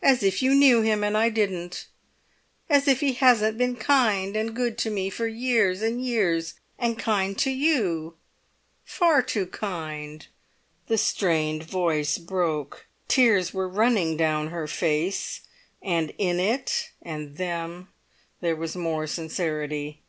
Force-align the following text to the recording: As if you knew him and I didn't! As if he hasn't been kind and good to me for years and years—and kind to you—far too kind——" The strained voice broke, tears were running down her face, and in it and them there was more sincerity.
As 0.00 0.22
if 0.22 0.44
you 0.44 0.54
knew 0.54 0.82
him 0.82 1.02
and 1.02 1.16
I 1.16 1.28
didn't! 1.28 1.88
As 2.70 2.86
if 2.86 3.00
he 3.00 3.14
hasn't 3.14 3.58
been 3.58 3.74
kind 3.74 4.36
and 4.36 4.54
good 4.54 4.78
to 4.78 4.90
me 4.90 5.10
for 5.10 5.26
years 5.26 5.82
and 5.82 6.00
years—and 6.00 6.96
kind 7.00 7.36
to 7.38 7.50
you—far 7.50 9.22
too 9.22 9.46
kind——" 9.46 10.28
The 10.86 10.96
strained 10.98 11.64
voice 11.64 12.16
broke, 12.18 12.86
tears 13.08 13.52
were 13.52 13.68
running 13.68 14.16
down 14.16 14.50
her 14.50 14.68
face, 14.68 15.40
and 15.82 16.12
in 16.16 16.38
it 16.38 16.90
and 17.02 17.36
them 17.36 17.88
there 18.40 18.54
was 18.54 18.76
more 18.76 19.08
sincerity. 19.08 20.00